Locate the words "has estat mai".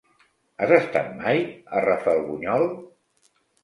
0.63-1.45